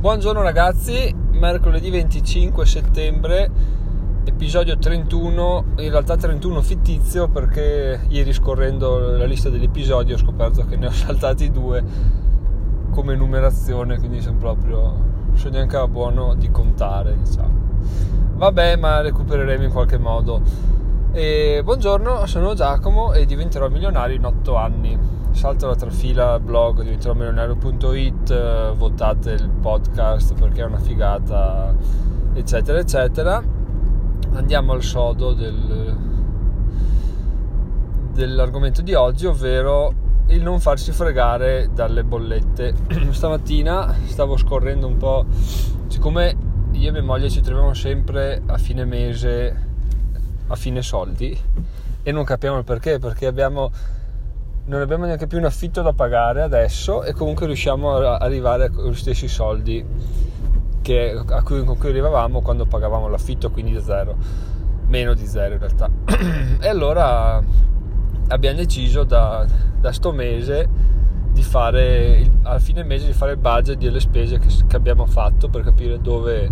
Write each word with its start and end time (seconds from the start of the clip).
Buongiorno 0.00 0.42
ragazzi, 0.42 1.12
mercoledì 1.32 1.90
25 1.90 2.64
settembre, 2.64 3.50
episodio 4.22 4.78
31, 4.78 5.64
in 5.78 5.90
realtà 5.90 6.14
31 6.14 6.62
fittizio 6.62 7.26
perché 7.26 8.02
ieri 8.06 8.32
scorrendo 8.32 9.16
la 9.16 9.24
lista 9.24 9.48
degli 9.48 9.64
episodi 9.64 10.12
ho 10.12 10.16
scoperto 10.16 10.64
che 10.66 10.76
ne 10.76 10.86
ho 10.86 10.92
saltati 10.92 11.50
due 11.50 11.82
come 12.92 13.16
numerazione, 13.16 13.98
quindi 13.98 14.20
sono 14.20 14.38
proprio, 14.38 14.80
non 14.82 15.32
sono 15.34 15.56
neanche 15.56 15.84
buono 15.88 16.34
di 16.34 16.48
contare, 16.48 17.16
diciamo. 17.20 17.54
Vabbè, 18.36 18.76
ma 18.76 19.00
recupereremo 19.00 19.64
in 19.64 19.72
qualche 19.72 19.98
modo. 19.98 20.40
E 21.10 21.60
buongiorno, 21.64 22.24
sono 22.26 22.54
Giacomo 22.54 23.14
e 23.14 23.26
diventerò 23.26 23.68
milionario 23.68 24.14
in 24.14 24.24
8 24.24 24.54
anni 24.54 24.96
salto 25.38 25.68
la 25.68 25.76
trafila 25.76 26.40
blog 26.40 26.82
diventerò 26.82 27.14
milionario.it 27.14 28.72
votate 28.74 29.30
il 29.30 29.48
podcast 29.48 30.34
perché 30.34 30.62
è 30.62 30.64
una 30.64 30.80
figata 30.80 31.72
eccetera 32.34 32.80
eccetera. 32.80 33.40
Andiamo 34.32 34.72
al 34.72 34.82
sodo 34.82 35.34
del, 35.34 35.96
dell'argomento 38.14 38.82
di 38.82 38.94
oggi 38.94 39.26
ovvero 39.26 39.92
il 40.26 40.42
non 40.42 40.58
farsi 40.58 40.90
fregare 40.90 41.70
dalle 41.72 42.02
bollette. 42.02 42.74
Stamattina 43.10 43.94
stavo 44.06 44.36
scorrendo 44.36 44.88
un 44.88 44.96
po' 44.96 45.24
siccome 45.86 46.36
io 46.72 46.88
e 46.88 46.90
mia 46.92 47.04
moglie 47.04 47.30
ci 47.30 47.42
troviamo 47.42 47.74
sempre 47.74 48.42
a 48.44 48.58
fine 48.58 48.84
mese 48.84 49.66
a 50.48 50.56
fine 50.56 50.82
soldi 50.82 51.38
e 52.02 52.10
non 52.10 52.24
capiamo 52.24 52.58
il 52.58 52.64
perché 52.64 52.98
perché 52.98 53.26
abbiamo 53.26 53.70
non 54.68 54.82
abbiamo 54.82 55.06
neanche 55.06 55.26
più 55.26 55.38
un 55.38 55.44
affitto 55.44 55.80
da 55.80 55.94
pagare 55.94 56.42
adesso 56.42 57.02
e 57.02 57.12
comunque 57.14 57.46
riusciamo 57.46 57.96
ad 57.96 58.22
arrivare 58.22 58.70
con 58.70 58.90
gli 58.90 58.94
stessi 58.94 59.26
soldi 59.26 59.84
che, 60.82 61.22
a 61.26 61.42
cui, 61.42 61.64
con 61.64 61.78
cui 61.78 61.88
arrivavamo 61.88 62.42
quando 62.42 62.66
pagavamo 62.66 63.08
l'affitto, 63.08 63.50
quindi 63.50 63.72
da 63.72 63.80
zero, 63.80 64.16
meno 64.86 65.14
di 65.14 65.26
zero 65.26 65.54
in 65.54 65.60
realtà. 65.60 65.90
e 66.60 66.68
allora 66.68 67.42
abbiamo 68.28 68.56
deciso 68.56 69.04
da, 69.04 69.46
da 69.80 69.90
sto 69.92 70.12
mese 70.12 70.68
di 71.32 71.42
fare, 71.42 72.30
alla 72.42 72.58
fine 72.58 72.82
mese 72.84 73.06
di 73.06 73.12
fare 73.14 73.32
il 73.32 73.38
budget 73.38 73.78
delle 73.78 74.00
spese 74.00 74.38
che, 74.38 74.48
che 74.66 74.76
abbiamo 74.76 75.06
fatto 75.06 75.48
per 75.48 75.62
capire 75.62 75.98
dove, 75.98 76.50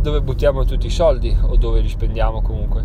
dove 0.00 0.22
buttiamo 0.22 0.64
tutti 0.64 0.86
i 0.86 0.90
soldi 0.90 1.36
o 1.40 1.56
dove 1.56 1.80
li 1.80 1.88
spendiamo 1.88 2.42
comunque. 2.42 2.84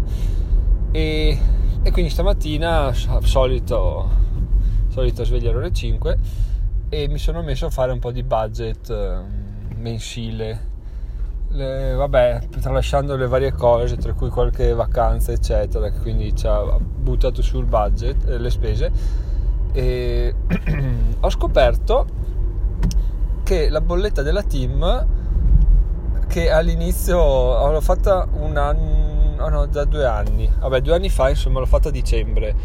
E 0.92 1.38
e 1.86 1.92
quindi 1.92 2.10
stamattina, 2.10 2.92
solito, 3.22 4.10
solito 4.88 5.24
sveglia 5.24 5.52
alle 5.52 5.60
ore 5.60 5.72
5, 5.72 6.18
e 6.90 7.08
mi 7.08 7.20
sono 7.20 7.44
messo 7.44 7.68
a 7.68 7.70
fare 7.70 7.92
un 7.92 8.00
po' 8.00 8.12
di 8.12 8.24
budget 8.24 8.90
eh, 8.90 9.20
mensile. 9.76 10.74
Le, 11.50 11.94
vabbè, 11.94 12.48
tralasciando 12.60 13.16
le 13.16 13.28
varie 13.28 13.52
cose, 13.52 13.98
tra 13.98 14.14
cui 14.14 14.30
qualche 14.30 14.74
vacanza, 14.74 15.32
eccetera, 15.32 15.92
che 15.92 16.00
quindi 16.00 16.36
ci 16.36 16.48
ha 16.48 16.76
buttato 16.80 17.44
sul 17.44 17.66
budget, 17.66 18.30
eh, 18.30 18.40
le 18.40 18.50
spese, 18.50 18.92
e 19.72 20.34
ho 21.20 21.30
scoperto 21.30 22.08
che 23.44 23.70
la 23.70 23.82
bolletta 23.82 24.24
della 24.24 24.42
team 24.42 25.06
che 26.26 26.50
all'inizio 26.50 27.70
l'ho 27.70 27.82
fatta 27.82 28.28
un 28.32 28.58
anno 28.58 29.05
no, 29.50 29.60
no, 29.60 29.66
da 29.66 29.86
due 29.86 30.06
anni. 30.06 30.50
Vabbè, 30.60 30.82
due 30.82 30.96
anni 30.96 31.10
fa, 31.10 31.30
insomma, 31.30 31.60
l'ho 31.60 31.66
fatta 31.66 31.90
a 31.90 31.92
dicembre 31.92 32.56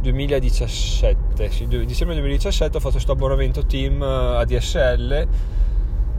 2017. 0.00 1.50
Sì, 1.50 1.66
dicembre 1.66 2.16
2017 2.16 2.76
ho 2.76 2.80
fatto 2.80 2.92
questo 2.92 3.12
abbonamento 3.12 3.66
team 3.66 4.02
eh, 4.02 4.36
a 4.36 4.44
DSL 4.44 5.28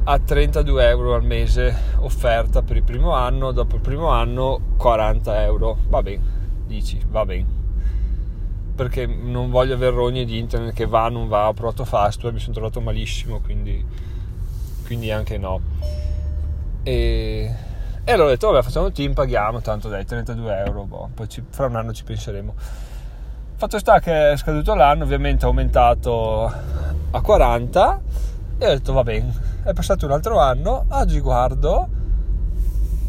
a 0.04 0.20
32 0.20 0.88
euro 0.88 1.16
al 1.16 1.24
mese 1.24 1.76
offerta 1.98 2.62
per 2.62 2.78
il 2.78 2.84
primo 2.84 3.12
anno. 3.12 3.52
Dopo 3.52 3.76
il 3.76 3.82
primo 3.82 4.10
anno 4.10 4.60
40 4.78 5.44
euro. 5.44 5.78
Va 5.88 6.02
bene, 6.02 6.24
dici, 6.66 7.00
va 7.08 7.26
bene. 7.26 7.56
Perché 8.76 9.08
non 9.08 9.50
voglio 9.50 9.74
avere 9.74 9.96
rogne 9.96 10.24
di 10.24 10.38
internet 10.38 10.74
che 10.74 10.86
va, 10.86 11.10
non 11.10 11.28
va. 11.28 11.48
Ho 11.48 11.54
provato 11.54 11.84
Fastweb, 11.84 12.34
mi 12.34 12.40
sono 12.40 12.54
trovato 12.54 12.80
malissimo, 12.80 13.40
quindi, 13.40 13.84
quindi 14.86 15.12
anche 15.12 15.38
no. 15.38 15.60
E 16.84 17.52
e 18.08 18.14
allora 18.14 18.28
ho 18.28 18.32
detto, 18.32 18.50
vabbè, 18.50 18.64
facciamo 18.64 18.86
il 18.86 18.94
team, 18.94 19.12
paghiamo, 19.12 19.60
tanto 19.60 19.90
dai, 19.90 20.06
32 20.06 20.64
euro, 20.66 20.84
boh, 20.86 21.10
poi 21.14 21.28
ci, 21.28 21.44
fra 21.50 21.66
un 21.66 21.76
anno 21.76 21.92
ci 21.92 22.06
penseremo. 22.06 22.54
Fatto 23.58 23.78
sta 23.80 24.00
che 24.00 24.32
è 24.32 24.38
scaduto 24.38 24.76
l'anno, 24.76 25.04
ovviamente 25.04 25.44
è 25.44 25.48
aumentato 25.48 26.46
a 27.12 27.22
40 27.22 28.02
e 28.60 28.66
ho 28.66 28.70
detto, 28.70 28.94
va 28.94 29.04
bene, 29.04 29.34
è 29.62 29.74
passato 29.74 30.06
un 30.06 30.14
altro 30.14 30.40
anno, 30.40 30.86
oggi 30.88 31.20
guardo 31.20 31.90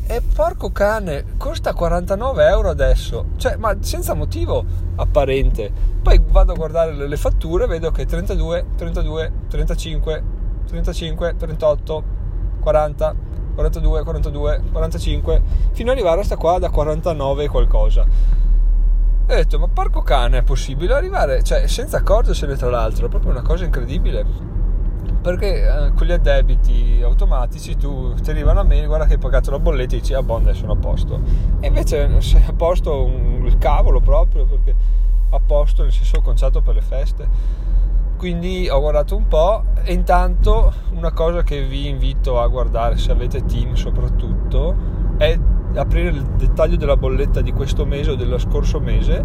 e 0.04 0.20
porco 0.34 0.72
cane, 0.72 1.36
costa 1.36 1.75
49 1.75 2.48
euro 2.48 2.69
adesso, 2.69 3.26
cioè, 3.36 3.54
ma 3.54 3.76
senza 3.78 4.15
motivo 4.15 4.65
apparente. 4.97 5.70
Poi 6.03 6.20
vado 6.26 6.54
a 6.54 6.56
guardare 6.56 6.92
le, 6.92 7.06
le 7.06 7.16
fatture, 7.16 7.69
vedo 7.69 7.92
che 7.92 8.04
32, 8.04 8.70
32, 8.75 9.32
35, 9.48 10.25
35, 10.66 11.36
38, 11.36 12.04
40 12.59 13.15
42, 13.59 14.03
42, 14.05 14.63
45, 14.71 15.43
fino 15.73 15.91
ad 15.91 15.97
arrivare 15.97 16.21
a 16.21 16.25
sta 16.25 16.37
qua 16.37 16.61
da 16.61 16.71
49 16.71 17.49
qualcosa. 17.49 18.07
E 19.27 19.33
ho 19.33 19.35
detto, 19.35 19.59
ma 19.59 19.67
porco 19.67 20.01
cane, 20.03 20.39
è 20.39 20.43
possibile 20.45 20.95
arrivare, 20.95 21.43
cioè 21.43 21.67
senza 21.67 21.97
accorgersene 21.97 22.55
tra 22.55 22.71
l'altro, 22.71 23.07
è 23.07 23.09
proprio 23.09 23.33
una 23.33 23.43
cosa 23.43 23.65
incredibile. 23.65 24.25
Perché 25.21 25.65
eh, 25.65 25.93
con 25.93 26.07
gli 26.07 26.13
addebiti 26.13 27.01
automatici 27.03 27.77
tu 27.77 28.15
ti 28.15 28.31
arrivano 28.31 28.61
a 28.61 28.63
me, 28.63 28.87
guarda 28.87 29.07
che 29.07 29.15
hai 29.15 29.19
pagato 29.19 29.51
la 29.51 29.59
bolletta 29.59 29.97
e 29.97 29.99
dici, 29.99 30.15
ah 30.15 30.23
boh, 30.23 30.41
sono 30.55 30.73
a 30.73 30.77
posto. 30.77 31.21
E 31.59 31.67
invece 31.67 32.09
sei 32.21 32.45
a 32.47 32.53
posto 32.53 33.05
un, 33.05 33.45
il 33.45 33.59
cavolo 33.59 34.01
proprio, 34.01 34.47
perché 34.47 34.73
a 35.31 35.41
posto 35.45 35.83
nel 35.83 35.91
senso 35.91 36.21
conciato 36.21 36.63
per 36.63 36.75
le 36.75 36.81
feste 36.81 37.67
quindi 38.19 38.69
ho 38.69 38.81
guardato 38.81 39.17
un 39.17 39.29
po' 39.29 39.62
e 39.84 39.93
intanto 39.93 40.73
una 40.91 41.12
cosa 41.12 41.45
che 41.45 41.65
vi 41.65 41.87
invito 41.87 42.41
a 42.41 42.49
guardare 42.49 42.99
se 42.99 43.12
avete 43.12 43.45
team 43.45 43.75
soprattutto 43.75 44.75
è 45.17 45.39
aprire 45.77 46.09
il 46.09 46.23
dettaglio 46.23 46.77
della 46.77 46.97
bolletta 46.97 47.41
di 47.41 47.53
questo 47.53 47.87
mese 47.87 48.11
o 48.11 48.15
dello 48.17 48.39
scorso 48.39 48.81
mese 48.81 49.25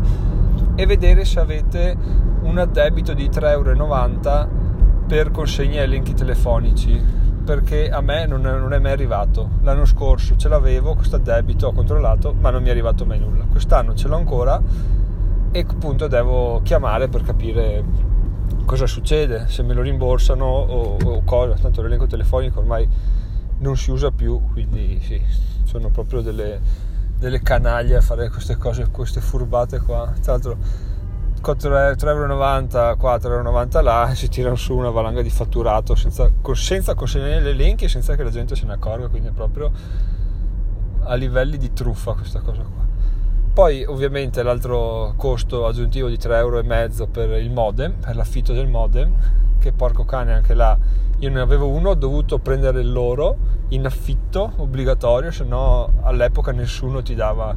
e 0.76 0.86
vedere 0.86 1.26
se 1.26 1.40
avete 1.40 1.98
un 2.42 2.60
addebito 2.60 3.14
di 3.14 3.30
3,90 3.30 3.48
euro 3.48 4.62
per 5.08 5.32
consegne 5.32 5.80
e 5.80 5.82
elenchi 5.82 6.14
telefonici 6.14 7.22
perché 7.44 7.90
a 7.90 8.00
me 8.00 8.28
non 8.28 8.46
è, 8.46 8.58
non 8.58 8.74
è, 8.74 8.80
mai 8.80 8.92
arrivato. 8.92 9.50
L'anno 9.64 9.86
scorso 9.86 10.38
ce 10.38 10.48
l'avevo 10.48 10.94
questo 10.94 11.16
addebito 11.16 11.68
ho 11.68 11.74
controllato 11.74 12.34
ma 12.40 12.52
non 12.52 12.62
mi 12.62 12.68
è 12.68 12.72
arrivato 12.72 13.06
mai 13.06 13.20
nulla. 13.20 13.46
Quest'anno 13.50 13.96
ce 13.96 14.08
l'ho 14.08 14.18
ancora 14.18 14.62
e 15.52 15.66
appunto 15.68 16.08
devo 16.08 16.62
chiamare 16.64 17.10
per 17.10 17.24
capire 17.24 18.12
cosa 18.66 18.88
succede, 18.88 19.48
se 19.48 19.64
me 19.64 19.74
lo 19.74 19.82
rimborsano 19.82 20.46
o, 20.46 20.98
o 21.04 21.22
cosa, 21.24 21.54
tanto 21.54 21.82
l'elenco 21.82 22.08
telefonico 22.08 22.60
ormai 22.60 22.88
non 23.60 23.78
si 23.78 23.92
usa 23.92 24.12
più, 24.12 24.40
quindi 24.52 25.00
sì, 25.02 25.22
sono 25.64 25.90
proprio 25.90 26.22
delle, 26.22 26.60
delle 27.18 27.42
canaglie 27.42 27.96
a 27.96 28.02
fare 28.02 28.30
queste 28.30 28.58
cose, 28.58 28.90
queste 28.90 29.22
furbate 29.22 29.80
qua. 29.80 30.14
Tra 30.22 30.34
l'altro 30.34 30.58
3,90 31.42 32.08
euro 32.08 32.96
qua, 32.98 33.16
3,90 33.18 33.28
euro 33.28 33.82
là 33.82 34.12
si 34.16 34.30
tirano 34.30 34.56
su 34.56 34.76
una 34.76 34.90
valanga 34.90 35.22
di 35.22 35.30
fatturato 35.30 35.96
senza, 35.96 36.32
senza 36.54 36.94
consegnare 36.96 37.42
gli 37.42 37.48
elenchi 37.48 37.86
e 37.86 37.90
senza 37.90 38.16
che 38.16 38.24
la 38.24 38.30
gente 38.30 38.56
se 38.56 38.66
ne 38.66 38.74
accorga, 38.74 39.08
quindi 39.08 39.30
è 39.30 39.32
proprio 39.32 39.72
a 41.06 41.16
livelli 41.16 41.58
di 41.58 41.74
truffa 41.74 42.14
questa 42.14 42.40
cosa 42.40 42.62
qua. 42.62 42.93
Poi 43.54 43.86
ovviamente 43.86 44.42
l'altro 44.42 45.14
costo 45.16 45.68
aggiuntivo 45.68 46.10
di 46.10 46.16
3,5 46.16 46.34
euro 46.38 47.08
per 47.08 47.30
il 47.40 47.52
modem, 47.52 47.94
per 48.00 48.16
l'affitto 48.16 48.52
del 48.52 48.68
modem, 48.68 49.14
che 49.60 49.72
porco 49.72 50.06
cane 50.06 50.34
anche 50.34 50.56
là, 50.56 50.76
io 51.20 51.30
ne 51.30 51.40
avevo 51.40 51.70
uno, 51.70 51.92
ho 51.92 51.94
dovuto 51.94 52.40
prendere 52.40 52.82
loro 52.82 53.38
in 53.70 53.86
affitto 53.86 54.54
obbligatorio, 54.56 55.30
se 55.30 55.44
no 55.44 55.88
all'epoca 56.02 56.52
nessuno 56.52 57.04
ti 57.04 57.14
dava 57.14 57.56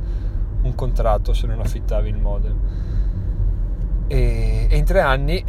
un 0.60 0.74
contratto 0.74 1.32
se 1.32 1.46
non 1.46 1.60
affittavi 1.60 2.10
il 2.10 2.18
modem. 2.18 2.58
E, 4.06 4.66
e 4.68 4.76
in 4.76 4.84
tre 4.84 5.00
anni 5.00 5.42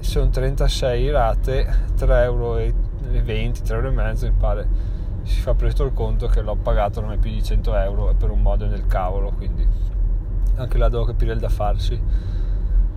sono 0.00 0.30
36 0.30 1.10
rate, 1.10 1.66
3,20 1.98 2.22
euro, 2.22 2.56
3,5 2.56 3.72
euro 3.72 3.92
mi 3.92 4.32
pare 4.38 4.68
si 5.22 5.40
fa 5.40 5.54
presto 5.54 5.84
il 5.84 5.92
conto 5.92 6.26
che 6.26 6.40
l'ho 6.40 6.56
pagato 6.56 7.00
non 7.00 7.12
è 7.12 7.18
più 7.18 7.30
di 7.30 7.42
100 7.42 7.74
euro 7.76 8.14
per 8.16 8.30
un 8.30 8.40
modem 8.40 8.68
del 8.68 8.86
cavolo 8.86 9.30
quindi 9.30 9.66
anche 10.56 10.78
là 10.78 10.88
devo 10.88 11.04
capire 11.04 11.32
il 11.32 11.38
da 11.38 11.48
farsi. 11.48 12.00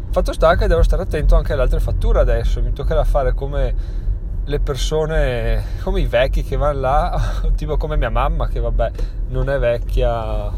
Fatto 0.10 0.34
sta 0.34 0.56
che 0.56 0.68
devo 0.68 0.84
stare 0.84 1.04
attento 1.04 1.36
anche 1.36 1.54
alle 1.54 1.64
altre 1.64 1.80
fatture 1.80 2.20
adesso 2.20 2.62
mi 2.62 2.72
toccherà 2.72 3.04
fare 3.04 3.34
come 3.34 4.04
le 4.46 4.60
persone 4.60 5.64
come 5.82 6.00
i 6.02 6.06
vecchi 6.06 6.44
che 6.44 6.56
vanno 6.56 6.80
là 6.80 7.22
tipo 7.56 7.78
come 7.78 7.98
mia 7.98 8.10
mamma 8.10 8.48
che 8.48 8.60
vabbè 8.60 8.92
non 9.30 9.50
è 9.50 9.58
vecchia 9.58 10.52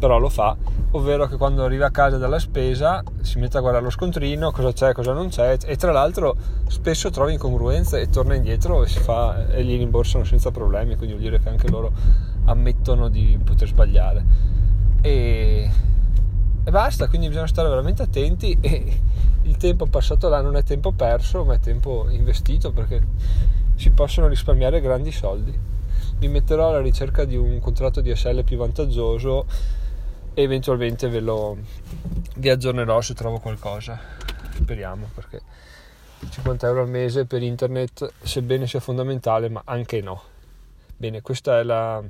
però 0.00 0.18
lo 0.18 0.30
fa, 0.30 0.56
ovvero 0.92 1.26
che 1.26 1.36
quando 1.36 1.62
arriva 1.62 1.86
a 1.86 1.90
casa 1.90 2.16
dalla 2.16 2.38
spesa 2.38 3.02
si 3.20 3.38
mette 3.38 3.58
a 3.58 3.60
guardare 3.60 3.84
lo 3.84 3.90
scontrino, 3.90 4.50
cosa 4.50 4.72
c'è, 4.72 4.94
cosa 4.94 5.12
non 5.12 5.28
c'è 5.28 5.58
e 5.62 5.76
tra 5.76 5.92
l'altro 5.92 6.34
spesso 6.68 7.10
trova 7.10 7.30
incongruenze 7.30 8.00
e 8.00 8.08
torna 8.08 8.34
indietro 8.34 8.82
e, 8.82 8.88
fa, 8.88 9.48
e 9.50 9.62
gli 9.62 9.76
rimborsano 9.76 10.24
senza 10.24 10.50
problemi, 10.50 10.96
quindi 10.96 11.14
vuol 11.14 11.28
dire 11.28 11.38
che 11.38 11.50
anche 11.50 11.68
loro 11.68 11.92
ammettono 12.46 13.08
di 13.08 13.38
poter 13.44 13.68
sbagliare. 13.68 14.24
E, 15.02 15.70
e 16.64 16.70
basta, 16.70 17.06
quindi 17.08 17.28
bisogna 17.28 17.46
stare 17.46 17.68
veramente 17.68 18.02
attenti 18.02 18.56
e 18.58 19.00
il 19.42 19.56
tempo 19.58 19.84
passato 19.84 20.30
là 20.30 20.40
non 20.40 20.56
è 20.56 20.62
tempo 20.62 20.92
perso, 20.92 21.44
ma 21.44 21.54
è 21.54 21.60
tempo 21.60 22.06
investito 22.08 22.72
perché 22.72 23.06
si 23.74 23.90
possono 23.90 24.28
risparmiare 24.28 24.80
grandi 24.80 25.12
soldi. 25.12 25.68
Mi 26.20 26.28
metterò 26.28 26.68
alla 26.70 26.80
ricerca 26.80 27.26
di 27.26 27.36
un 27.36 27.60
contratto 27.60 28.00
DSL 28.00 28.44
più 28.44 28.56
vantaggioso 28.56 29.44
eventualmente 30.42 31.08
ve 31.08 31.20
lo 31.20 31.56
vi 32.36 32.48
aggiornerò 32.48 33.00
se 33.00 33.14
trovo 33.14 33.38
qualcosa. 33.38 33.98
Speriamo 34.54 35.08
perché 35.14 35.40
50 36.28 36.66
euro 36.66 36.82
al 36.82 36.88
mese 36.88 37.24
per 37.24 37.42
internet, 37.42 38.12
sebbene 38.22 38.66
sia 38.66 38.80
fondamentale, 38.80 39.48
ma 39.48 39.62
anche 39.64 40.00
no. 40.00 40.22
Bene, 40.96 41.22
questa 41.22 41.60
è 41.60 41.62
la, 41.62 42.02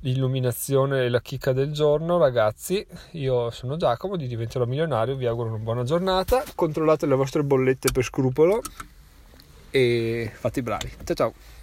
l'illuminazione 0.00 1.04
e 1.04 1.08
la 1.08 1.20
chicca 1.20 1.52
del 1.52 1.72
giorno, 1.72 2.18
ragazzi. 2.18 2.86
Io 3.12 3.50
sono 3.50 3.76
Giacomo 3.76 4.16
di 4.16 4.26
Diventerò 4.26 4.64
Milionario, 4.64 5.16
vi 5.16 5.26
auguro 5.26 5.48
una 5.48 5.58
buona 5.58 5.84
giornata. 5.84 6.42
Controllate 6.54 7.06
le 7.06 7.14
vostre 7.14 7.42
bollette 7.42 7.92
per 7.92 8.04
scrupolo 8.04 8.60
e 9.70 10.30
fate 10.32 10.60
i 10.60 10.62
bravi. 10.62 10.90
Ciao 11.04 11.14
ciao. 11.14 11.57